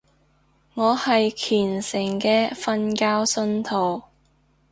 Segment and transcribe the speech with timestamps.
[0.73, 4.01] 我係虔誠嘅瞓覺信徒